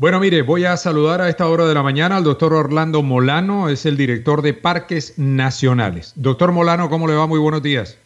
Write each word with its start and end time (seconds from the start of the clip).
Bueno, 0.00 0.18
mire, 0.18 0.40
voy 0.40 0.64
a 0.64 0.78
saludar 0.78 1.20
a 1.20 1.28
esta 1.28 1.46
hora 1.46 1.66
de 1.66 1.74
la 1.74 1.82
mañana 1.82 2.16
al 2.16 2.24
doctor 2.24 2.54
Orlando 2.54 3.02
Molano, 3.02 3.68
es 3.68 3.84
el 3.84 3.98
director 3.98 4.40
de 4.40 4.54
Parques 4.54 5.18
Nacionales. 5.18 6.14
Doctor 6.16 6.52
Molano, 6.52 6.88
¿cómo 6.88 7.06
le 7.06 7.14
va? 7.14 7.26
Muy 7.26 7.38
buenos 7.38 7.62
días. 7.62 7.98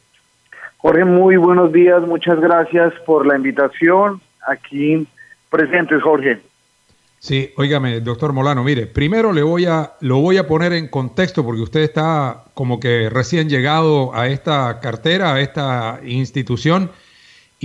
Jorge, 0.78 1.04
muy 1.04 1.36
buenos 1.36 1.72
días. 1.72 2.02
Muchas 2.02 2.40
gracias 2.40 2.92
por 3.06 3.24
la 3.24 3.36
invitación. 3.36 4.20
Aquí 4.48 5.06
presentes, 5.50 6.02
Jorge. 6.02 6.40
Sí, 7.20 7.52
óigame, 7.56 8.00
doctor 8.00 8.32
Molano, 8.32 8.64
mire, 8.64 8.88
primero 8.88 9.32
le 9.32 9.44
voy 9.44 9.66
a, 9.66 9.92
lo 10.00 10.18
voy 10.18 10.36
a 10.36 10.48
poner 10.48 10.72
en 10.72 10.88
contexto 10.88 11.44
porque 11.44 11.62
usted 11.62 11.82
está 11.82 12.42
como 12.54 12.80
que 12.80 13.08
recién 13.08 13.48
llegado 13.48 14.12
a 14.16 14.26
esta 14.26 14.80
cartera, 14.80 15.34
a 15.34 15.40
esta 15.40 16.00
institución. 16.02 16.90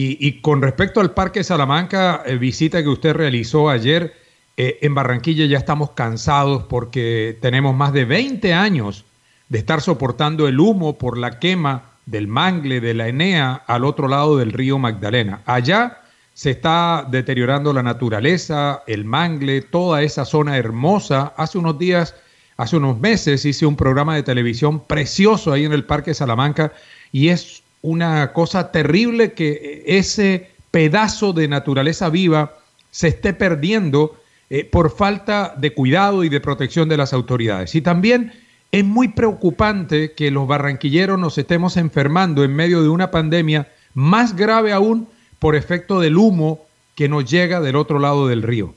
Y, 0.02 0.39
con 0.39 0.62
respecto 0.62 1.02
al 1.02 1.12
Parque 1.12 1.44
Salamanca, 1.44 2.23
eh, 2.26 2.38
visita 2.38 2.81
que 2.81 2.88
usted 2.88 3.12
realizó 3.12 3.70
ayer 3.70 4.13
eh, 4.55 4.77
en 4.81 4.95
Barranquilla, 4.95 5.45
ya 5.45 5.57
estamos 5.57 5.91
cansados 5.91 6.63
porque 6.70 7.38
tenemos 7.41 7.76
más 7.76 7.91
de 7.91 8.05
20 8.05 8.54
años 8.54 9.04
de 9.49 9.60
estar 9.60 9.82
soportando 9.82 10.48
el 10.48 10.57
humo 10.57 10.98
por 10.98 11.18
la 11.18 11.38
quema 11.40 11.91
del 12.05 12.29
mangle 12.29 12.79
de 12.79 12.93
la 12.93 13.10
Enea 13.10 13.62
al 13.68 13.84
otro 13.84 14.07
lado 14.07 14.38
del 14.38 14.54
río 14.54 14.79
Magdalena. 14.79 15.41
Allá 15.46 15.98
se 16.34 16.51
está 16.51 17.05
deteriorando 17.12 17.73
la 17.73 17.84
naturaleza, 17.84 18.84
el 18.88 19.04
mangle, 19.04 19.63
toda 19.63 20.01
esa 20.01 20.23
zona 20.23 20.55
hermosa. 20.55 21.34
Hace 21.35 21.57
unos 21.57 21.77
días, 21.77 22.16
hace 22.55 22.77
unos 22.77 23.01
meses 23.01 23.43
hice 23.43 23.66
un 23.66 23.76
programa 23.76 24.16
de 24.16 24.23
televisión 24.23 24.79
precioso 24.79 25.51
ahí 25.51 25.66
en 25.66 25.73
el 25.73 25.84
Parque 25.84 26.13
Salamanca 26.13 26.71
y 27.12 27.27
es 27.27 27.63
una 27.82 28.34
cosa 28.34 28.72
terrible 28.72 29.34
que 29.34 29.84
ese 29.85 30.49
pedazo 30.72 31.34
de 31.34 31.48
naturaleza 31.48 32.10
viva 32.10 32.58
se 32.91 33.10
esté 33.10 33.34
perdiendo 33.34 34.18
eh, 34.49 34.66
por 34.66 34.91
falta 34.91 35.54
de 35.58 35.74
cuidado 35.74 36.24
y 36.24 36.30
de 36.30 36.41
protección 36.41 36.90
de 36.90 36.98
las 36.98 37.13
autoridades. 37.13 37.76
Y 37.76 37.82
también 37.82 38.34
es 38.72 38.84
muy 38.84 39.10
preocupante 39.10 40.13
que 40.13 40.32
los 40.32 40.48
barranquilleros 40.48 41.20
nos 41.20 41.38
estemos 41.38 41.77
enfermando 41.77 42.44
en 42.44 42.55
medio 42.55 42.84
de 42.84 42.90
una 42.90 43.12
pandemia 43.12 43.68
más 43.94 44.35
grave 44.35 44.74
aún 44.74 45.07
por 45.40 45.55
efecto 45.55 46.00
del 46.00 46.18
humo 46.18 46.66
que 46.96 47.10
nos 47.10 47.30
llega 47.30 47.62
del 47.62 47.76
otro 47.76 48.00
lado 48.00 48.27
del 48.27 48.44
río. 48.44 48.74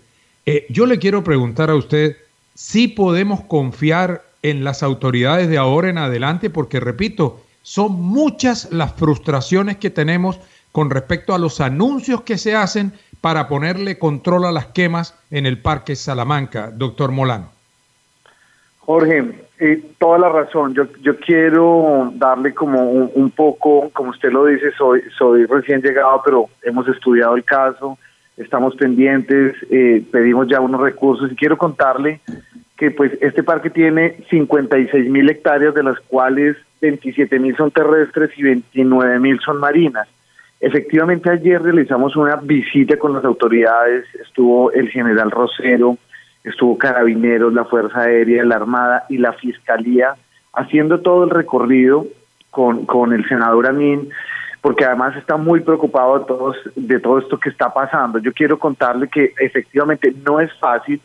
Eh, 0.46 0.66
yo 0.68 0.86
le 0.86 0.98
quiero 0.98 1.24
preguntar 1.24 1.70
a 1.70 1.74
usted 1.74 2.16
si 2.54 2.88
podemos 2.88 3.42
confiar 3.42 4.22
en 4.42 4.64
las 4.64 4.82
autoridades 4.82 5.48
de 5.48 5.58
ahora 5.58 5.88
en 5.88 5.98
adelante, 5.98 6.50
porque 6.50 6.80
repito, 6.80 7.41
son 7.62 7.92
muchas 7.92 8.70
las 8.72 8.92
frustraciones 8.94 9.76
que 9.76 9.90
tenemos 9.90 10.38
con 10.72 10.90
respecto 10.90 11.34
a 11.34 11.38
los 11.38 11.60
anuncios 11.60 12.22
que 12.22 12.38
se 12.38 12.54
hacen 12.54 12.92
para 13.20 13.48
ponerle 13.48 13.98
control 13.98 14.46
a 14.46 14.52
las 14.52 14.66
quemas 14.66 15.18
en 15.30 15.46
el 15.46 15.58
Parque 15.58 15.94
Salamanca, 15.94 16.70
doctor 16.72 17.12
Molano. 17.12 17.50
Jorge, 18.80 19.46
eh, 19.60 19.80
toda 19.98 20.18
la 20.18 20.28
razón. 20.28 20.74
Yo, 20.74 20.84
yo 21.02 21.16
quiero 21.18 22.10
darle 22.16 22.52
como 22.52 22.82
un, 22.90 23.30
poco, 23.30 23.90
como 23.92 24.10
usted 24.10 24.32
lo 24.32 24.46
dice, 24.46 24.72
soy, 24.76 25.02
soy 25.16 25.46
recién 25.46 25.80
llegado, 25.80 26.20
pero 26.24 26.46
hemos 26.62 26.88
estudiado 26.88 27.36
el 27.36 27.44
caso, 27.44 27.96
estamos 28.36 28.74
pendientes, 28.74 29.54
eh, 29.70 30.04
pedimos 30.10 30.48
ya 30.48 30.60
unos 30.60 30.80
recursos 30.80 31.30
y 31.30 31.36
quiero 31.36 31.56
contarle 31.56 32.20
que 32.82 32.90
pues 32.90 33.12
este 33.20 33.44
parque 33.44 33.70
tiene 33.70 34.16
56 34.28 35.08
mil 35.08 35.30
hectáreas, 35.30 35.72
de 35.72 35.84
las 35.84 36.00
cuales 36.00 36.56
27 36.80 37.38
mil 37.38 37.56
son 37.56 37.70
terrestres 37.70 38.36
y 38.36 38.42
29 38.42 39.20
mil 39.20 39.38
son 39.38 39.60
marinas. 39.60 40.08
Efectivamente 40.58 41.30
ayer 41.30 41.62
realizamos 41.62 42.16
una 42.16 42.34
visita 42.34 42.96
con 42.96 43.12
las 43.12 43.24
autoridades, 43.24 44.04
estuvo 44.20 44.72
el 44.72 44.88
general 44.88 45.30
Rosero, 45.30 45.96
estuvo 46.42 46.76
Carabineros, 46.76 47.52
la 47.52 47.66
Fuerza 47.66 48.00
Aérea, 48.00 48.44
la 48.44 48.56
Armada 48.56 49.04
y 49.08 49.18
la 49.18 49.32
Fiscalía 49.34 50.16
haciendo 50.52 51.02
todo 51.02 51.22
el 51.22 51.30
recorrido 51.30 52.08
con, 52.50 52.84
con 52.84 53.12
el 53.12 53.24
senador 53.28 53.68
Amin, 53.68 54.08
porque 54.60 54.84
además 54.84 55.16
está 55.16 55.36
muy 55.36 55.60
preocupado 55.60 56.26
de, 56.74 56.98
todo 56.98 57.18
esto 57.20 57.38
que 57.38 57.50
está 57.50 57.72
pasando. 57.72 58.18
Yo 58.18 58.32
quiero 58.32 58.58
contarle 58.58 59.06
que 59.06 59.34
efectivamente 59.38 60.12
no 60.26 60.40
es 60.40 60.52
fácil, 60.58 61.00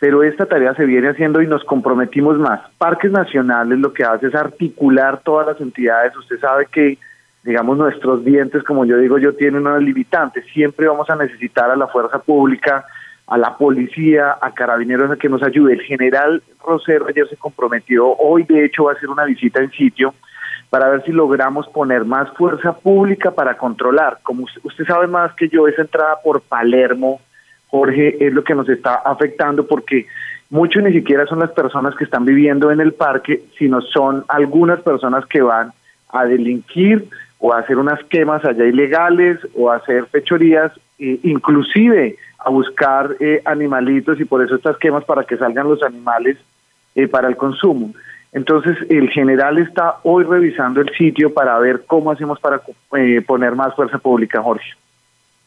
pero 0.00 0.22
esta 0.22 0.46
tarea 0.46 0.74
se 0.74 0.86
viene 0.86 1.10
haciendo 1.10 1.42
y 1.42 1.46
nos 1.46 1.62
comprometimos 1.62 2.38
más. 2.38 2.62
Parques 2.78 3.12
Nacionales 3.12 3.78
lo 3.78 3.92
que 3.92 4.02
hace 4.02 4.28
es 4.28 4.34
articular 4.34 5.20
todas 5.22 5.46
las 5.46 5.60
entidades. 5.60 6.16
Usted 6.16 6.40
sabe 6.40 6.66
que, 6.72 6.96
digamos, 7.44 7.76
nuestros 7.76 8.24
dientes, 8.24 8.64
como 8.64 8.86
yo 8.86 8.96
digo, 8.96 9.18
yo 9.18 9.34
tienen 9.34 9.66
una 9.66 9.78
limitante. 9.78 10.42
Siempre 10.54 10.88
vamos 10.88 11.10
a 11.10 11.16
necesitar 11.16 11.70
a 11.70 11.76
la 11.76 11.86
fuerza 11.86 12.18
pública, 12.18 12.86
a 13.26 13.36
la 13.36 13.58
policía, 13.58 14.38
a 14.40 14.54
carabineros 14.54 15.10
a 15.10 15.16
que 15.16 15.28
nos 15.28 15.42
ayude. 15.42 15.74
El 15.74 15.82
general 15.82 16.42
Rosero 16.66 17.06
ayer 17.06 17.28
se 17.28 17.36
comprometió, 17.36 18.08
hoy 18.16 18.44
de 18.44 18.64
hecho 18.64 18.84
va 18.84 18.92
a 18.92 18.94
hacer 18.94 19.10
una 19.10 19.24
visita 19.24 19.60
en 19.60 19.70
sitio 19.70 20.14
para 20.70 20.88
ver 20.88 21.04
si 21.04 21.12
logramos 21.12 21.68
poner 21.68 22.06
más 22.06 22.30
fuerza 22.30 22.72
pública 22.72 23.32
para 23.32 23.58
controlar. 23.58 24.18
Como 24.22 24.46
usted, 24.62 24.84
sabe 24.86 25.08
más 25.08 25.34
que 25.34 25.48
yo, 25.48 25.68
esa 25.68 25.82
entrada 25.82 26.16
por 26.24 26.40
Palermo, 26.40 27.20
Jorge, 27.70 28.24
es 28.24 28.32
lo 28.32 28.42
que 28.42 28.54
nos 28.54 28.68
está 28.68 28.94
afectando 28.96 29.66
porque 29.66 30.06
mucho 30.50 30.80
ni 30.80 30.92
siquiera 30.92 31.26
son 31.26 31.38
las 31.38 31.52
personas 31.52 31.94
que 31.94 32.04
están 32.04 32.24
viviendo 32.24 32.70
en 32.70 32.80
el 32.80 32.92
parque, 32.92 33.42
sino 33.56 33.80
son 33.80 34.24
algunas 34.28 34.80
personas 34.80 35.24
que 35.26 35.40
van 35.40 35.72
a 36.12 36.24
delinquir 36.24 37.08
o 37.38 37.52
a 37.52 37.60
hacer 37.60 37.78
unas 37.78 38.02
quemas 38.04 38.44
allá 38.44 38.64
ilegales 38.64 39.38
o 39.54 39.70
a 39.70 39.76
hacer 39.76 40.06
fechorías, 40.06 40.72
e 40.98 41.18
inclusive 41.22 42.16
a 42.38 42.50
buscar 42.50 43.16
eh, 43.20 43.40
animalitos 43.44 44.20
y 44.20 44.24
por 44.24 44.42
eso 44.42 44.56
estas 44.56 44.76
quemas 44.78 45.04
para 45.04 45.24
que 45.24 45.36
salgan 45.36 45.68
los 45.68 45.82
animales 45.82 46.36
eh, 46.94 47.06
para 47.06 47.28
el 47.28 47.36
consumo. 47.36 47.92
Entonces 48.32 48.76
el 48.88 49.08
general 49.10 49.58
está 49.58 49.96
hoy 50.02 50.24
revisando 50.24 50.80
el 50.80 50.90
sitio 50.96 51.32
para 51.32 51.58
ver 51.58 51.84
cómo 51.86 52.10
hacemos 52.10 52.38
para 52.40 52.60
eh, 52.96 53.22
poner 53.26 53.54
más 53.54 53.74
fuerza 53.74 53.98
pública, 53.98 54.42
Jorge. 54.42 54.72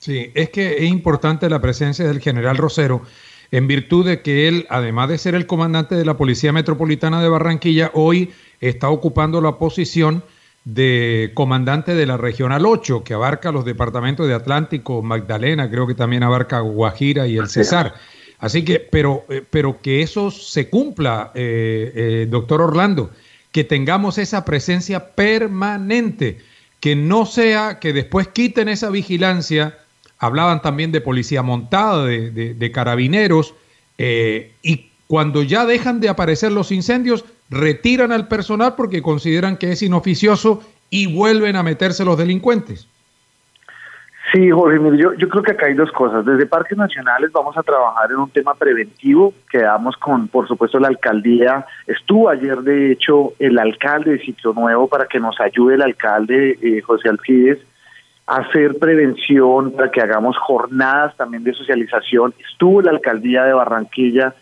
Sí, 0.03 0.31
es 0.33 0.49
que 0.49 0.83
es 0.83 0.89
importante 0.89 1.49
la 1.49 1.61
presencia 1.61 2.05
del 2.05 2.19
general 2.19 2.57
Rosero 2.57 3.03
en 3.51 3.67
virtud 3.67 4.05
de 4.05 4.21
que 4.21 4.49
él, 4.49 4.67
además 4.69 5.07
de 5.07 5.17
ser 5.17 5.33
el 5.33 5.47
comandante 5.47 5.95
de 5.95 6.03
la 6.03 6.17
Policía 6.17 6.51
Metropolitana 6.51 7.21
de 7.21 7.29
Barranquilla, 7.29 7.89
hoy 7.93 8.33
está 8.59 8.89
ocupando 8.89 9.39
la 9.39 9.57
posición 9.57 10.21
de 10.65 11.31
comandante 11.35 11.95
de 11.95 12.05
la 12.05 12.17
Regional 12.17 12.65
8, 12.65 13.05
que 13.05 13.13
abarca 13.13 13.53
los 13.53 13.63
departamentos 13.63 14.27
de 14.27 14.33
Atlántico, 14.33 15.01
Magdalena, 15.01 15.69
creo 15.71 15.87
que 15.87 15.95
también 15.95 16.23
abarca 16.23 16.59
Guajira 16.59 17.25
y 17.25 17.37
el 17.37 17.47
Cesar. 17.47 17.93
Así 18.39 18.65
que, 18.65 18.79
pero, 18.81 19.23
eh, 19.29 19.41
pero 19.49 19.79
que 19.81 20.01
eso 20.01 20.31
se 20.31 20.69
cumpla, 20.69 21.31
eh, 21.33 21.93
eh, 21.95 22.27
doctor 22.29 22.61
Orlando, 22.61 23.09
que 23.53 23.63
tengamos 23.63 24.17
esa 24.17 24.43
presencia 24.43 25.15
permanente, 25.15 26.39
que 26.81 26.97
no 26.97 27.25
sea 27.25 27.79
que 27.79 27.93
después 27.93 28.27
quiten 28.27 28.67
esa 28.67 28.89
vigilancia. 28.89 29.77
Hablaban 30.23 30.61
también 30.61 30.91
de 30.91 31.01
policía 31.01 31.41
montada, 31.41 32.05
de, 32.05 32.53
de 32.53 32.71
carabineros, 32.71 33.55
y 33.97 34.89
cuando 35.07 35.43
ya 35.43 35.65
dejan 35.65 35.99
de 35.99 36.09
aparecer 36.09 36.51
los 36.51 36.71
incendios, 36.71 37.25
retiran 37.49 38.11
al 38.11 38.27
personal 38.27 38.75
porque 38.75 39.01
consideran 39.01 39.57
que 39.57 39.71
es 39.71 39.81
inoficioso 39.81 40.63
y 40.89 41.13
vuelven 41.13 41.55
a 41.55 41.63
meterse 41.63 42.05
los 42.05 42.17
delincuentes. 42.17 42.87
Sí, 44.31 44.49
Jorge, 44.49 44.79
yo, 44.97 45.13
yo 45.13 45.29
creo 45.29 45.43
que 45.43 45.51
acá 45.51 45.67
hay 45.67 45.75
dos 45.75 45.91
cosas. 45.91 46.25
Desde 46.25 46.47
Parques 46.47 46.77
Nacionales 46.77 47.31
vamos 47.31 47.55
a 47.57 47.61
trabajar 47.61 48.09
en 48.09 48.17
un 48.17 48.29
tema 48.31 48.55
preventivo. 48.55 49.33
Quedamos 49.51 49.95
con, 49.97 50.27
por 50.27 50.47
supuesto, 50.47 50.79
la 50.79 50.87
alcaldía. 50.87 51.65
Estuvo 51.85 52.29
ayer, 52.29 52.57
de 52.61 52.93
hecho, 52.93 53.33
el 53.37 53.59
alcalde 53.59 54.13
de 54.13 54.19
Sitio 54.19 54.53
Nuevo 54.53 54.87
para 54.87 55.05
que 55.05 55.19
nos 55.19 55.39
ayude 55.39 55.75
el 55.75 55.83
alcalde 55.83 56.57
eh, 56.61 56.81
José 56.81 57.09
Alcides 57.09 57.59
hacer 58.27 58.77
prevención, 58.79 59.71
para 59.71 59.91
que 59.91 60.01
hagamos 60.01 60.37
jornadas 60.37 61.15
también 61.17 61.43
de 61.43 61.53
socialización. 61.53 62.33
Estuvo 62.49 62.81
la 62.81 62.91
alcaldía 62.91 63.43
de 63.43 63.53
Barranquilla 63.53 64.33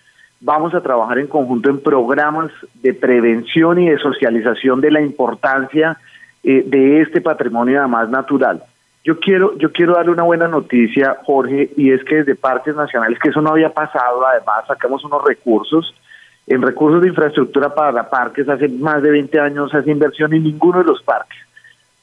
vamos 0.41 0.73
a 0.73 0.81
trabajar 0.81 1.19
en 1.19 1.27
conjunto 1.27 1.69
en 1.69 1.79
programas 1.79 2.51
de 2.81 2.93
prevención 2.93 3.79
y 3.79 3.89
de 3.89 3.99
socialización 3.99 4.81
de 4.81 4.91
la 4.91 5.01
importancia 5.01 5.97
eh, 6.43 6.63
de 6.65 7.01
este 7.01 7.21
patrimonio 7.21 7.79
además 7.79 8.09
natural. 8.09 8.63
Yo 9.03 9.19
quiero, 9.19 9.57
yo 9.57 9.71
quiero 9.71 9.93
darle 9.93 10.11
una 10.11 10.23
buena 10.23 10.47
noticia, 10.47 11.17
Jorge, 11.23 11.71
y 11.77 11.91
es 11.91 12.03
que 12.03 12.17
desde 12.17 12.35
parques 12.35 12.75
nacionales, 12.75 13.17
que 13.19 13.29
eso 13.29 13.41
no 13.41 13.51
había 13.51 13.69
pasado, 13.69 14.25
además 14.27 14.65
sacamos 14.67 15.03
unos 15.03 15.23
recursos, 15.23 15.95
en 16.45 16.61
recursos 16.61 17.01
de 17.01 17.07
infraestructura 17.07 17.73
para 17.73 18.09
parques, 18.09 18.49
hace 18.49 18.67
más 18.67 19.01
de 19.01 19.11
20 19.11 19.39
años 19.39 19.73
hace 19.73 19.91
inversión 19.91 20.33
en 20.33 20.43
ninguno 20.43 20.79
de 20.79 20.85
los 20.85 21.01
parques. 21.01 21.39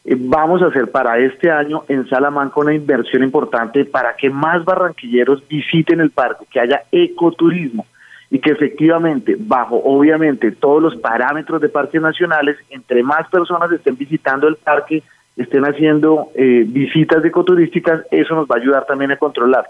Eh, 0.05 0.17
vamos 0.19 0.63
a 0.63 0.67
hacer 0.67 0.91
para 0.91 1.19
este 1.19 1.51
año 1.51 1.83
en 1.89 2.09
Salamanca 2.09 2.61
una 2.61 2.75
inversión 2.75 3.23
importante 3.23 3.85
para 3.85 4.15
que 4.17 4.31
más 4.31 4.65
barranquilleros 4.65 5.47
visiten 5.49 6.01
el 6.01 6.11
parque, 6.11 6.47
que 6.51 6.61
haya 6.61 6.83
ecoturismo 6.93 7.87
y 8.31 8.39
que 8.41 8.51
efectivamente, 8.51 9.37
bajo 9.39 9.81
obviamente 9.85 10.53
todos 10.53 10.83
los 10.83 10.97
parámetros 10.97 11.61
de 11.61 11.69
parques 11.69 12.01
nacionales, 12.01 12.57
entre 12.71 13.03
más 13.03 13.29
personas 13.31 13.73
estén 13.73 13.97
visitando 13.97 14.49
el 14.49 14.57
parque, 14.57 15.03
estén 15.37 15.65
haciendo 15.65 16.29
eh, 16.35 16.65
visitas 16.67 17.25
ecoturísticas, 17.25 18.03
eso 18.11 18.35
nos 18.35 18.47
va 18.47 18.57
a 18.57 18.59
ayudar 18.59 18.85
también 18.85 19.13
a 19.13 19.17
controlar. 19.17 19.65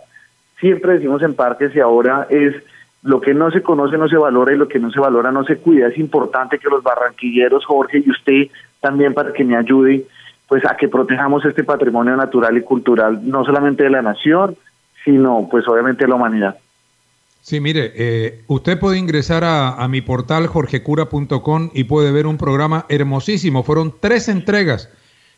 Siempre 0.58 0.94
decimos 0.94 1.22
en 1.22 1.34
parques 1.34 1.74
y 1.76 1.80
ahora 1.80 2.26
es 2.30 2.54
lo 3.02 3.20
que 3.20 3.32
no 3.32 3.50
se 3.52 3.62
conoce 3.62 3.96
no 3.96 4.08
se 4.08 4.16
valora 4.16 4.52
y 4.52 4.56
lo 4.56 4.66
que 4.66 4.80
no 4.80 4.90
se 4.90 4.98
valora 4.98 5.30
no 5.30 5.44
se 5.44 5.58
cuida. 5.58 5.86
Es 5.86 5.98
importante 5.98 6.58
que 6.58 6.68
los 6.68 6.82
barranquilleros, 6.82 7.64
Jorge, 7.64 8.02
y 8.04 8.10
usted 8.10 8.48
también 8.80 9.14
para 9.14 9.32
que 9.32 9.44
me 9.44 9.56
ayude, 9.56 10.06
pues 10.46 10.64
a 10.64 10.76
que 10.76 10.88
protejamos 10.88 11.44
este 11.44 11.64
patrimonio 11.64 12.16
natural 12.16 12.56
y 12.56 12.62
cultural, 12.62 13.20
no 13.22 13.44
solamente 13.44 13.84
de 13.84 13.90
la 13.90 14.02
nación, 14.02 14.56
sino 15.04 15.48
pues 15.50 15.66
obviamente 15.68 16.04
de 16.04 16.08
la 16.08 16.16
humanidad. 16.16 16.58
Sí, 17.40 17.60
mire, 17.60 17.92
eh, 17.94 18.42
usted 18.46 18.78
puede 18.78 18.98
ingresar 18.98 19.44
a, 19.44 19.74
a 19.74 19.88
mi 19.88 20.00
portal 20.00 20.46
jorgecura.com 20.46 21.70
y 21.72 21.84
puede 21.84 22.12
ver 22.12 22.26
un 22.26 22.36
programa 22.36 22.84
hermosísimo. 22.88 23.62
Fueron 23.62 23.94
tres 23.98 24.28
entregas 24.28 24.90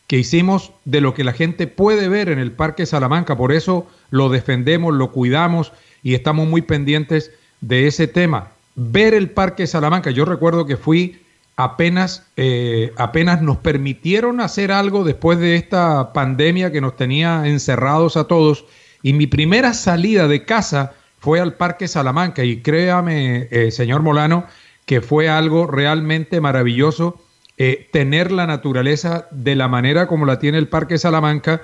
que 0.07 0.17
hicimos 0.17 0.73
de 0.83 0.99
lo 0.99 1.13
que 1.13 1.23
la 1.23 1.31
gente 1.31 1.67
puede 1.67 2.09
ver 2.09 2.27
en 2.27 2.37
el 2.37 2.51
Parque 2.51 2.85
Salamanca. 2.85 3.37
Por 3.37 3.53
eso 3.53 3.87
lo 4.09 4.27
defendemos, 4.27 4.93
lo 4.93 5.11
cuidamos 5.13 5.71
y 6.03 6.15
estamos 6.15 6.49
muy 6.49 6.61
pendientes 6.61 7.31
de 7.61 7.87
ese 7.87 8.07
tema. 8.07 8.49
Ver 8.75 9.13
el 9.13 9.29
Parque 9.29 9.67
Salamanca. 9.67 10.11
Yo 10.11 10.25
recuerdo 10.25 10.65
que 10.65 10.75
fui 10.75 11.20
apenas, 11.63 12.25
eh, 12.37 12.91
apenas 12.97 13.41
nos 13.41 13.57
permitieron 13.57 14.41
hacer 14.41 14.71
algo 14.71 15.03
después 15.03 15.39
de 15.39 15.55
esta 15.55 16.13
pandemia 16.13 16.71
que 16.71 16.81
nos 16.81 16.95
tenía 16.95 17.47
encerrados 17.47 18.17
a 18.17 18.25
todos. 18.25 18.65
Y 19.03 19.13
mi 19.13 19.27
primera 19.27 19.73
salida 19.73 20.27
de 20.27 20.45
casa 20.45 20.93
fue 21.19 21.39
al 21.39 21.53
Parque 21.53 21.87
Salamanca. 21.87 22.43
Y 22.43 22.61
créame, 22.61 23.47
eh, 23.51 23.71
señor 23.71 24.01
Molano, 24.01 24.45
que 24.85 25.01
fue 25.01 25.29
algo 25.29 25.67
realmente 25.67 26.41
maravilloso 26.41 27.21
eh, 27.57 27.87
tener 27.91 28.31
la 28.31 28.47
naturaleza 28.47 29.27
de 29.31 29.55
la 29.55 29.67
manera 29.67 30.07
como 30.07 30.25
la 30.25 30.39
tiene 30.39 30.57
el 30.57 30.67
Parque 30.67 30.97
Salamanca 30.97 31.61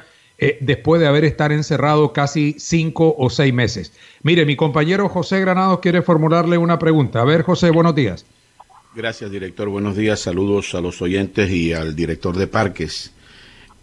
después 0.62 1.02
de 1.02 1.08
haber 1.08 1.26
estado 1.26 1.56
encerrado 1.56 2.14
casi 2.14 2.56
cinco 2.60 3.16
o 3.18 3.32
seis 3.32 3.52
meses. 3.52 3.92
Mire, 4.22 4.46
mi 4.46 4.56
compañero 4.56 5.10
José 5.10 5.40
Granados 5.40 5.80
quiere 5.80 6.04
formularle 6.04 6.60
una 6.60 6.78
pregunta. 6.78 7.22
A 7.22 7.26
ver, 7.26 7.42
José, 7.42 7.72
buenos 7.72 7.96
días. 7.96 8.24
Gracias, 8.98 9.30
director. 9.30 9.70
Buenos 9.70 9.96
días. 9.96 10.22
Saludos 10.22 10.74
a 10.74 10.82
los 10.82 11.04
oyentes 11.04 11.52
y 11.52 11.72
al 11.72 11.96
director 11.96 12.36
de 12.36 12.48
parques. 12.48 13.12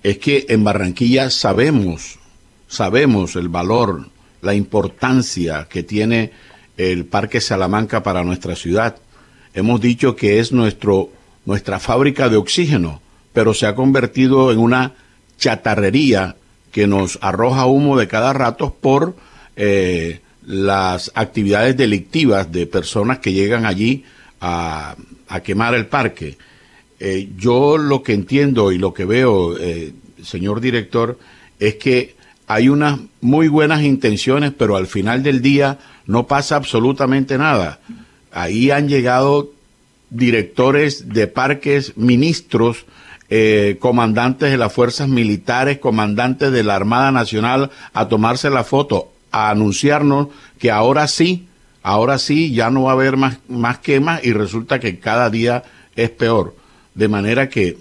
Es 0.02 0.18
que 0.18 0.44
en 0.48 0.64
Barranquilla 0.64 1.30
sabemos, 1.30 2.18
sabemos 2.66 3.36
el 3.36 3.48
valor, 3.48 4.08
la 4.42 4.54
importancia 4.54 5.68
que 5.70 5.84
tiene 5.84 6.32
el 6.76 7.04
Parque 7.04 7.40
Salamanca 7.40 8.02
para 8.02 8.24
nuestra 8.24 8.56
ciudad. 8.56 8.96
Hemos 9.54 9.80
dicho 9.80 10.16
que 10.16 10.40
es 10.40 10.50
nuestro 10.50 11.10
nuestra 11.46 11.78
fábrica 11.78 12.28
de 12.28 12.36
oxígeno, 12.36 13.00
pero 13.32 13.54
se 13.54 13.66
ha 13.66 13.76
convertido 13.76 14.50
en 14.50 14.58
una 14.58 14.94
chatarrería 15.38 16.34
que 16.72 16.88
nos 16.88 17.20
arroja 17.22 17.66
humo 17.66 17.96
de 17.96 18.08
cada 18.08 18.32
rato 18.32 18.74
por 18.80 19.14
eh, 19.54 20.22
las 20.44 21.12
actividades 21.14 21.76
delictivas 21.76 22.50
de 22.50 22.66
personas 22.66 23.20
que 23.20 23.32
llegan 23.32 23.64
allí 23.64 24.02
a, 24.44 25.40
quemar 25.42 25.74
el 25.74 25.86
parque. 25.86 26.36
Eh, 27.00 27.30
yo 27.36 27.76
lo 27.76 28.02
que 28.02 28.12
entiendo 28.12 28.72
y 28.72 28.78
lo 28.78 28.94
que 28.94 29.04
veo, 29.04 29.58
eh, 29.58 29.92
señor 30.22 30.60
director, 30.60 31.18
es 31.58 31.76
que 31.76 32.14
hay 32.46 32.68
unas 32.68 33.00
muy 33.20 33.48
buenas 33.48 33.82
intenciones, 33.82 34.52
pero 34.56 34.76
al 34.76 34.86
final 34.86 35.22
del 35.22 35.40
día 35.40 35.78
no 36.06 36.26
pasa 36.26 36.56
absolutamente 36.56 37.38
nada. 37.38 37.80
Ahí 38.30 38.70
han 38.70 38.88
llegado 38.88 39.52
directores 40.10 41.08
de 41.08 41.26
parques, 41.26 41.96
ministros, 41.96 42.84
eh, 43.30 43.78
comandantes 43.80 44.50
de 44.50 44.58
las 44.58 44.72
fuerzas 44.72 45.08
militares, 45.08 45.78
comandantes 45.78 46.52
de 46.52 46.62
la 46.62 46.76
Armada 46.76 47.10
Nacional 47.10 47.70
a 47.94 48.08
tomarse 48.08 48.50
la 48.50 48.64
foto, 48.64 49.10
a 49.32 49.50
anunciarnos 49.50 50.28
que 50.58 50.70
ahora 50.70 51.08
sí, 51.08 51.48
ahora 51.84 52.18
sí 52.18 52.52
ya 52.52 52.70
no 52.70 52.84
va 52.84 52.90
a 52.90 52.94
haber 52.94 53.16
más, 53.16 53.38
más 53.48 53.78
quemas 53.78 54.24
y 54.24 54.32
resulta 54.32 54.80
que 54.80 54.98
cada 54.98 55.30
día 55.30 55.62
es 55.94 56.10
peor. 56.10 56.54
De 56.94 57.08
manera 57.08 57.48
que 57.48 57.76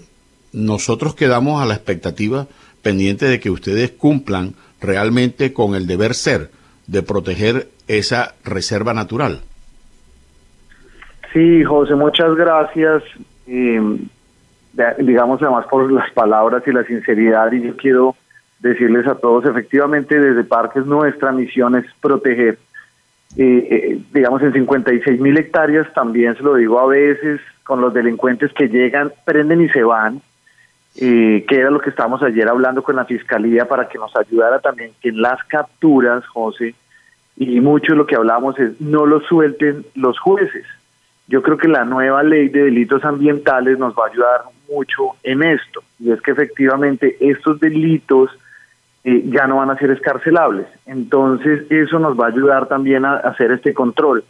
nosotros 0.52 1.16
quedamos 1.16 1.60
a 1.60 1.66
la 1.66 1.74
expectativa 1.74 2.46
pendiente 2.82 3.26
de 3.26 3.40
que 3.40 3.50
ustedes 3.50 3.90
cumplan 3.90 4.54
realmente 4.80 5.52
con 5.52 5.74
el 5.74 5.86
deber 5.86 6.14
ser 6.14 6.50
de 6.86 7.02
proteger 7.02 7.68
esa 7.88 8.34
reserva 8.44 8.92
natural. 8.92 9.40
Sí, 11.32 11.64
José, 11.64 11.94
muchas 11.94 12.34
gracias. 12.36 13.02
digamos 14.98 15.42
además 15.42 15.66
por 15.70 15.90
las 15.90 16.12
palabras 16.12 16.62
y 16.66 16.72
la 16.72 16.84
sinceridad 16.84 17.50
y 17.52 17.62
yo 17.62 17.76
quiero 17.76 18.16
decirles 18.60 19.06
a 19.06 19.14
todos, 19.14 19.44
efectivamente 19.46 20.18
desde 20.18 20.44
Parques 20.44 20.86
nuestra 20.86 21.32
misión 21.32 21.76
es 21.76 21.84
proteger, 22.00 22.58
eh, 23.36 23.68
eh, 23.70 23.98
digamos 24.12 24.42
en 24.42 24.52
56 24.52 25.20
mil 25.20 25.36
hectáreas, 25.36 25.92
también 25.92 26.36
se 26.36 26.42
lo 26.42 26.54
digo 26.54 26.78
a 26.78 26.86
veces 26.86 27.40
con 27.64 27.80
los 27.80 27.92
delincuentes 27.92 28.52
que 28.52 28.68
llegan, 28.68 29.12
prenden 29.24 29.62
y 29.62 29.68
se 29.70 29.82
van, 29.82 30.20
eh, 30.96 31.44
que 31.48 31.56
era 31.56 31.70
lo 31.70 31.80
que 31.80 31.90
estábamos 31.90 32.22
ayer 32.22 32.48
hablando 32.48 32.82
con 32.82 32.94
la 32.94 33.04
Fiscalía 33.04 33.66
para 33.66 33.88
que 33.88 33.98
nos 33.98 34.14
ayudara 34.14 34.60
también 34.60 34.92
que 35.00 35.08
en 35.08 35.20
las 35.20 35.42
capturas, 35.44 36.24
José, 36.26 36.74
y 37.36 37.60
mucho 37.60 37.92
de 37.92 37.98
lo 37.98 38.06
que 38.06 38.14
hablamos 38.14 38.58
es 38.60 38.80
no 38.80 39.04
lo 39.06 39.20
suelten 39.20 39.84
los 39.96 40.18
jueces. 40.20 40.66
Yo 41.26 41.42
creo 41.42 41.56
que 41.56 41.66
la 41.66 41.84
nueva 41.84 42.22
ley 42.22 42.48
de 42.48 42.64
delitos 42.64 43.04
ambientales 43.04 43.78
nos 43.78 43.94
va 43.94 44.04
a 44.04 44.10
ayudar 44.10 44.42
mucho 44.70 45.16
en 45.24 45.42
esto, 45.42 45.82
y 45.98 46.12
es 46.12 46.20
que 46.20 46.30
efectivamente 46.30 47.16
estos 47.18 47.58
delitos 47.58 48.30
eh, 49.04 49.22
ya 49.26 49.46
no 49.46 49.56
van 49.56 49.70
a 49.70 49.76
ser 49.76 49.90
escarcelables. 49.90 50.66
Entonces 50.86 51.70
eso 51.70 51.98
nos 51.98 52.18
va 52.18 52.26
a 52.26 52.28
ayudar 52.30 52.66
también 52.66 53.04
a, 53.04 53.16
hacer 53.16 53.52
este 53.52 53.74
control. 53.74 54.24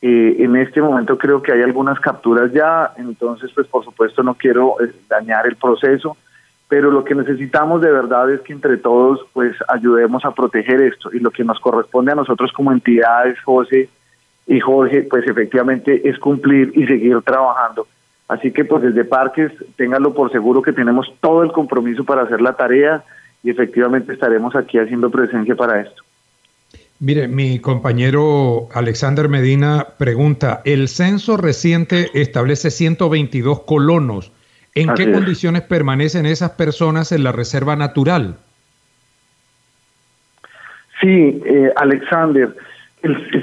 Eh, 0.00 0.36
en 0.38 0.56
este 0.56 0.80
momento 0.80 1.18
creo 1.18 1.42
que 1.42 1.52
hay 1.52 1.62
algunas 1.62 2.00
capturas 2.00 2.52
ya, 2.52 2.92
entonces 2.96 3.50
pues 3.54 3.66
por 3.66 3.84
supuesto 3.84 4.22
no 4.22 4.34
quiero 4.34 4.76
eh, 4.82 4.90
dañar 5.08 5.46
el 5.46 5.56
proceso, 5.56 6.16
pero 6.68 6.90
lo 6.90 7.04
que 7.04 7.14
necesitamos 7.14 7.80
de 7.80 7.90
verdad 7.90 8.30
es 8.30 8.40
que 8.40 8.52
entre 8.52 8.76
todos 8.78 9.20
pues 9.32 9.56
ayudemos 9.68 10.24
a 10.24 10.32
proteger 10.32 10.80
esto 10.82 11.10
y 11.12 11.20
lo 11.20 11.30
que 11.30 11.44
nos 11.44 11.60
corresponde 11.60 12.12
a 12.12 12.16
nosotros 12.16 12.52
como 12.52 12.72
entidades, 12.72 13.40
José, 13.42 13.88
y 14.46 14.60
Jorge, 14.60 15.06
pues 15.08 15.26
efectivamente 15.26 16.06
es 16.08 16.18
cumplir 16.18 16.72
y 16.74 16.86
seguir 16.86 17.20
trabajando. 17.22 17.86
Así 18.28 18.52
que 18.52 18.64
pues 18.64 18.82
desde 18.82 19.04
Parques, 19.04 19.52
ténganlo 19.76 20.14
por 20.14 20.32
seguro 20.32 20.62
que 20.62 20.72
tenemos 20.72 21.12
todo 21.20 21.42
el 21.42 21.52
compromiso 21.52 22.04
para 22.04 22.22
hacer 22.22 22.40
la 22.40 22.54
tarea 22.54 23.04
y 23.44 23.50
efectivamente 23.50 24.14
estaremos 24.14 24.56
aquí 24.56 24.78
haciendo 24.78 25.10
presencia 25.10 25.54
para 25.54 25.82
esto. 25.82 26.02
Mire, 26.98 27.28
mi 27.28 27.58
compañero 27.58 28.68
Alexander 28.72 29.28
Medina 29.28 29.86
pregunta, 29.98 30.62
el 30.64 30.88
censo 30.88 31.36
reciente 31.36 32.08
establece 32.14 32.70
122 32.70 33.60
colonos. 33.60 34.32
¿En 34.74 34.92
qué 34.94 35.12
condiciones 35.12 35.62
permanecen 35.62 36.26
esas 36.26 36.52
personas 36.52 37.12
en 37.12 37.22
la 37.22 37.30
reserva 37.30 37.76
natural? 37.76 38.36
Sí, 41.00 41.42
eh, 41.44 41.70
Alexander, 41.76 42.56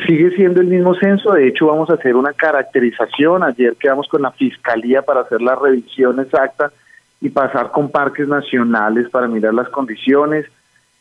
sigue 0.08 0.32
siendo 0.32 0.62
el 0.62 0.68
mismo 0.68 0.96
censo, 0.96 1.32
de 1.34 1.48
hecho 1.48 1.68
vamos 1.68 1.90
a 1.90 1.94
hacer 1.94 2.16
una 2.16 2.34
caracterización, 2.34 3.44
ayer 3.44 3.76
quedamos 3.80 4.08
con 4.08 4.24
la 4.24 4.32
Fiscalía 4.32 5.04
para 5.04 5.22
hacer 5.22 5.42
la 5.42 5.56
revisión 5.56 6.20
exacta 6.20 6.72
y 7.22 7.30
pasar 7.30 7.72
con 7.72 7.90
parques 7.90 8.28
nacionales 8.28 9.08
para 9.10 9.28
mirar 9.28 9.54
las 9.54 9.70
condiciones. 9.70 10.48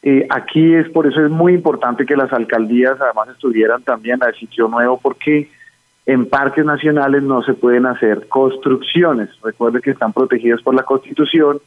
Eh, 0.02 0.26
aquí 0.30 0.74
es 0.74 0.88
por 0.90 1.06
eso 1.06 1.24
es 1.24 1.30
muy 1.30 1.54
importante 1.54 2.06
que 2.06 2.16
las 2.16 2.32
alcaldías 2.32 3.00
además 3.00 3.28
estuvieran 3.30 3.82
también 3.82 4.22
a 4.22 4.32
sitio 4.32 4.68
nuevo 4.68 4.98
porque 5.02 5.50
en 6.06 6.26
parques 6.26 6.64
nacionales 6.64 7.22
no 7.22 7.42
se 7.42 7.54
pueden 7.54 7.86
hacer 7.86 8.26
construcciones, 8.28 9.28
recuerde 9.42 9.80
que 9.80 9.90
están 9.90 10.12
protegidos 10.12 10.62
por 10.62 10.74
la 10.74 10.82
Constitución 10.82 11.58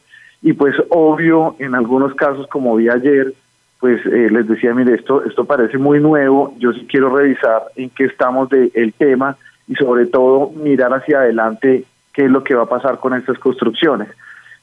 y 0.42 0.52
pues 0.52 0.74
obvio 0.90 1.56
en 1.58 1.74
algunos 1.74 2.14
casos 2.14 2.46
como 2.48 2.76
vi 2.76 2.88
ayer 2.88 3.32
pues 3.80 4.04
eh, 4.06 4.28
les 4.30 4.48
decía, 4.48 4.72
mire, 4.72 4.94
esto, 4.94 5.24
esto 5.24 5.44
parece 5.44 5.78
muy 5.78 6.00
nuevo, 6.00 6.54
yo 6.58 6.72
sí 6.72 6.86
quiero 6.88 7.14
revisar 7.14 7.64
en 7.76 7.90
qué 7.90 8.04
estamos 8.04 8.48
del 8.48 8.72
el 8.74 8.92
tema 8.94 9.36
y 9.68 9.74
sobre 9.74 10.06
todo 10.06 10.50
mirar 10.50 10.92
hacia 10.92 11.18
adelante 11.18 11.84
qué 12.12 12.24
es 12.24 12.30
lo 12.30 12.42
que 12.42 12.54
va 12.54 12.62
a 12.62 12.68
pasar 12.68 12.98
con 12.98 13.14
estas 13.14 13.38
construcciones. 13.38 14.08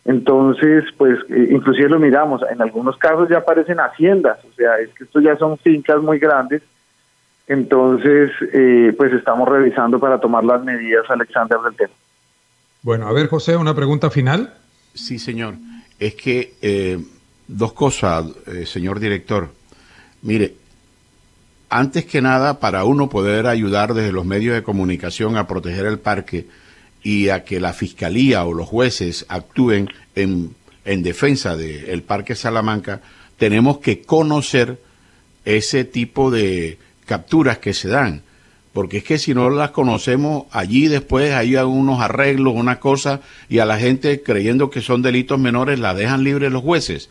Entonces, 0.05 0.86
pues 0.98 1.20
eh, 1.29 1.50
inclusive 1.51 1.89
lo 1.89 2.00
miramos, 2.00 2.41
en 2.50 2.62
algunos 2.62 2.98
casos 2.98 3.29
ya 3.29 3.38
aparecen 3.38 3.79
haciendas, 3.79 4.39
o 4.43 4.53
sea, 4.55 4.79
es 4.79 4.89
que 4.89 5.03
estos 5.03 5.24
ya 5.24 5.38
son 5.38 5.58
fincas 5.60 6.01
muy 6.01 6.17
grandes. 6.17 6.63
Entonces, 7.48 8.31
eh, 8.53 8.93
pues 8.98 9.13
estamos 9.13 9.48
revisando 9.48 10.00
para 10.00 10.20
tomar 10.20 10.43
las 10.43 10.63
medidas, 10.63 11.03
Alexander, 11.10 11.60
del 11.60 11.75
tema. 11.75 11.93
Bueno, 12.81 13.08
a 13.08 13.13
ver, 13.13 13.27
José, 13.27 13.58
una 13.58 13.75
pregunta 13.75 14.10
final. 14.10 14.53
Sí, 14.93 15.20
señor. 15.20 15.55
Es 16.00 16.15
que 16.15 16.53
eh, 16.62 16.98
dos 17.48 17.74
cosas, 17.74 18.25
señor 18.65 19.00
director. 19.00 19.50
Mire, 20.24 20.55
antes 21.70 22.05
que 22.05 22.22
nada, 22.22 22.60
para 22.60 22.86
uno 22.86 23.10
poder 23.10 23.48
ayudar 23.48 23.93
desde 23.93 24.12
los 24.12 24.25
medios 24.25 24.55
de 24.55 24.63
comunicación 24.63 25.38
a 25.38 25.48
proteger 25.48 25.86
el 25.86 26.00
parque, 26.00 26.48
y 27.03 27.29
a 27.29 27.43
que 27.43 27.60
la 27.60 27.74
fiscalía 27.74 28.46
o 28.46 28.53
los 28.53 28.67
jueces 28.67 29.25
actúen 29.27 29.89
en, 30.15 30.55
en 30.86 31.03
defensa 31.03 31.55
del 31.55 32.03
Parque 32.03 32.36
Salamanca, 32.36 33.01
tenemos 33.38 33.79
que 33.79 34.01
conocer 34.01 34.79
ese 35.46 35.84
tipo 35.84 36.31
de 36.31 36.77
capturas 37.05 37.58
que 37.58 37.74
se 37.74 37.88
dan. 37.88 38.22
Porque 38.74 38.98
es 38.98 39.03
que 39.03 39.17
si 39.17 39.34
no 39.34 39.50
las 39.50 39.72
conocemos, 39.72 40.46
allí 40.51 40.88
después 40.88 41.34
hay 41.34 41.55
unos 41.55 42.00
arreglos, 42.00 42.53
una 42.55 42.79
cosa, 42.79 43.20
y 43.50 43.60
a 43.60 43.65
la 43.65 43.77
gente 43.77 44.22
creyendo 44.22 44.70
que 44.70 44.81
son 44.81 45.01
delitos 45.01 45.38
menores 45.39 45.79
la 45.79 45.93
dejan 45.93 46.24
libre 46.24 46.50
los 46.50 46.63
jueces 46.63 47.10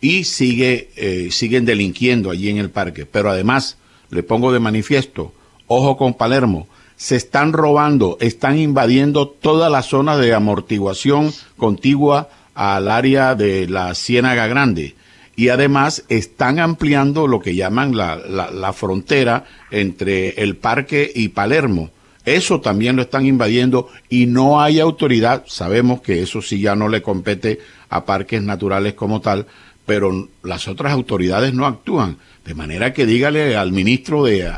y 0.00 0.24
sigue, 0.24 0.90
eh, 0.96 1.28
siguen 1.30 1.64
delinquiendo 1.64 2.30
allí 2.30 2.48
en 2.48 2.58
el 2.58 2.70
parque. 2.70 3.06
Pero 3.06 3.30
además, 3.30 3.76
le 4.10 4.22
pongo 4.22 4.52
de 4.52 4.60
manifiesto, 4.60 5.34
ojo 5.66 5.96
con 5.96 6.14
Palermo, 6.14 6.68
se 7.00 7.16
están 7.16 7.54
robando, 7.54 8.18
están 8.20 8.58
invadiendo 8.58 9.26
toda 9.26 9.70
la 9.70 9.80
zona 9.80 10.18
de 10.18 10.34
amortiguación 10.34 11.32
contigua 11.56 12.28
al 12.54 12.90
área 12.90 13.34
de 13.34 13.66
la 13.68 13.94
Ciénaga 13.94 14.46
Grande. 14.48 14.96
Y 15.34 15.48
además 15.48 16.04
están 16.10 16.58
ampliando 16.58 17.26
lo 17.26 17.40
que 17.40 17.54
llaman 17.54 17.96
la, 17.96 18.16
la, 18.16 18.72
frontera 18.74 19.46
entre 19.70 20.42
el 20.42 20.58
parque 20.58 21.10
y 21.14 21.28
Palermo. 21.28 21.88
Eso 22.26 22.60
también 22.60 22.96
lo 22.96 23.02
están 23.02 23.24
invadiendo 23.24 23.88
y 24.10 24.26
no 24.26 24.60
hay 24.60 24.78
autoridad. 24.78 25.44
Sabemos 25.46 26.02
que 26.02 26.20
eso 26.20 26.42
sí 26.42 26.60
ya 26.60 26.76
no 26.76 26.86
le 26.90 27.00
compete 27.00 27.60
a 27.88 28.04
parques 28.04 28.42
naturales 28.42 28.92
como 28.92 29.22
tal, 29.22 29.46
pero 29.86 30.28
las 30.42 30.68
otras 30.68 30.92
autoridades 30.92 31.54
no 31.54 31.64
actúan. 31.64 32.18
De 32.44 32.54
manera 32.54 32.92
que 32.92 33.06
dígale 33.06 33.56
al 33.56 33.72
ministro 33.72 34.22
de, 34.22 34.52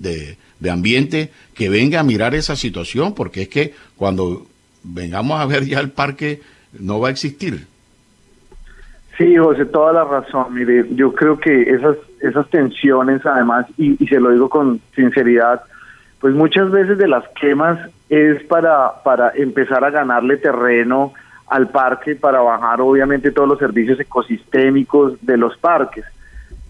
de 0.00 0.36
de 0.64 0.70
ambiente 0.70 1.30
que 1.54 1.68
venga 1.68 2.00
a 2.00 2.02
mirar 2.02 2.34
esa 2.34 2.56
situación, 2.56 3.14
porque 3.14 3.42
es 3.42 3.48
que 3.48 3.74
cuando 3.96 4.46
vengamos 4.82 5.38
a 5.38 5.44
ver 5.44 5.64
ya 5.66 5.78
el 5.78 5.90
parque 5.90 6.40
no 6.80 6.98
va 7.00 7.08
a 7.08 7.10
existir. 7.10 7.66
Sí, 9.18 9.36
José, 9.36 9.66
toda 9.66 9.92
la 9.92 10.04
razón. 10.04 10.54
Mire, 10.54 10.86
yo 10.94 11.12
creo 11.12 11.38
que 11.38 11.62
esas, 11.62 11.96
esas 12.20 12.48
tensiones, 12.48 13.24
además, 13.26 13.66
y, 13.76 14.02
y 14.02 14.08
se 14.08 14.18
lo 14.18 14.30
digo 14.30 14.48
con 14.48 14.80
sinceridad, 14.96 15.62
pues 16.18 16.34
muchas 16.34 16.70
veces 16.70 16.96
de 16.96 17.08
las 17.08 17.24
quemas 17.40 17.78
es 18.08 18.42
para, 18.44 19.02
para 19.04 19.32
empezar 19.36 19.84
a 19.84 19.90
ganarle 19.90 20.38
terreno 20.38 21.12
al 21.46 21.68
parque, 21.68 22.16
para 22.16 22.40
bajar 22.40 22.80
obviamente 22.80 23.30
todos 23.30 23.50
los 23.50 23.58
servicios 23.58 24.00
ecosistémicos 24.00 25.18
de 25.20 25.36
los 25.36 25.58
parques. 25.58 26.06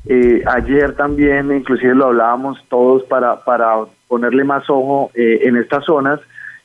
Eh, 0.07 0.43
ayer 0.47 0.95
también, 0.95 1.51
inclusive 1.51 1.95
lo 1.95 2.07
hablábamos 2.07 2.63
todos 2.69 3.05
para, 3.05 3.37
para 3.37 3.75
ponerle 4.07 4.45
más 4.45 4.69
ojo 4.69 5.11
eh, 5.15 5.41
en 5.43 5.57
estas 5.57 5.85
zonas. 5.85 6.21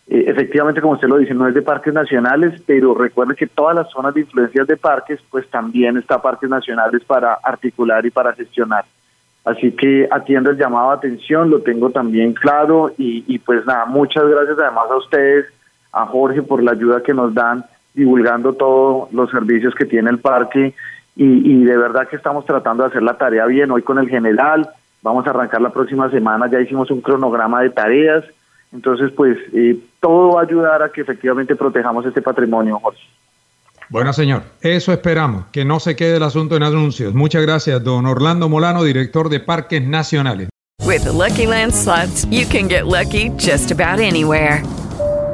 Eh, 0.08 0.26
efectivamente, 0.28 0.82
como 0.82 0.94
usted 0.94 1.08
lo 1.08 1.18
dice, 1.18 1.34
no 1.34 1.48
es 1.48 1.54
de 1.54 1.62
parques 1.62 1.94
nacionales, 1.94 2.62
pero 2.66 2.94
recuerde 2.94 3.36
que 3.36 3.48
todas 3.48 3.76
las 3.76 3.90
zonas 3.92 4.14
de 4.14 4.22
influencias 4.22 4.68
de 4.68 4.76
parques, 4.76 5.20
pues 5.30 5.48
también 5.50 5.98
está 5.98 6.22
parques 6.22 6.50
nacionales 6.50 7.04
para 7.06 7.34
articular 7.36 8.06
y 8.06 8.12
para 8.12 8.34
gestionar. 8.34 8.84
Así 9.46 9.72
que 9.72 10.08
atiendo 10.12 10.52
el 10.52 10.58
llamado 10.58 10.90
de 10.90 10.98
atención, 10.98 11.50
lo 11.50 11.62
tengo 11.62 11.92
también 11.92 12.34
claro 12.34 12.92
y, 12.98 13.24
y 13.26 13.40
pues 13.40 13.66
nada, 13.66 13.86
muchas 13.86 14.28
gracias 14.28 14.60
además 14.60 14.92
a 14.92 14.98
ustedes, 14.98 15.46
a 15.94 16.06
Jorge 16.06 16.42
por 16.44 16.62
la 16.62 16.72
ayuda 16.72 17.02
que 17.02 17.14
nos 17.14 17.34
dan 17.34 17.64
divulgando 17.94 18.54
todos 18.54 19.12
los 19.14 19.32
servicios 19.32 19.74
que 19.76 19.86
tiene 19.86 20.10
el 20.10 20.20
parque 20.20 20.74
y, 21.22 21.64
de 21.66 21.78
verdad 21.78 22.08
que 22.08 22.16
estamos 22.16 22.46
tratando 22.46 22.84
de 22.84 22.90
hacer 22.90 23.04
la 23.04 23.18
tarea 23.18 23.46
bien. 23.46 23.70
Hoy 23.72 23.82
con 23.82 24.00
el 24.00 24.08
general, 24.08 24.70
vamos 25.02 25.28
a 25.28 25.32
arrancar 25.32 25.62
la 25.62 25.70
próxima 25.70 26.10
semana, 26.10 26.50
ya 26.50 26.62
hicimos 26.62 26.90
un 26.92 27.02
cronograma 27.02 27.62
de 27.62 27.72
tareas, 27.72 28.24
entonces 28.72 29.12
pues 29.12 29.38
eh, 29.54 29.78
todo 30.00 30.36
va 30.36 30.42
a 30.42 30.44
ayudar 30.46 30.82
a 30.82 30.90
que 30.90 31.02
efectivamente 31.02 31.58
protejamos 31.58 32.06
este 32.06 32.22
patrimonio, 32.22 32.80
Jorge. 32.80 33.02
Bueno, 33.90 34.14
señor, 34.14 34.44
eso 34.62 34.94
esperamos, 34.94 35.48
que 35.52 35.66
no 35.66 35.80
se 35.80 35.96
quede 35.96 36.18
el 36.18 36.24
asunto 36.24 36.56
en 36.56 36.64
anuncios. 36.64 37.14
Muchas 37.14 37.42
gracias, 37.42 37.84
don 37.84 38.06
Orlando 38.06 38.48
Molano, 38.48 38.84
director 38.84 39.28
de 39.28 39.42
Parques 39.42 39.86
Nacionales. 39.86 40.48
With 40.86 41.06
Lucky 41.06 41.48
Land 41.48 41.74
slots, 41.74 42.26
you 42.32 42.46
can 42.48 42.70
get 42.70 42.88
lucky 42.88 43.30
just 43.38 43.72
about 43.72 44.00
anywhere. 44.00 44.64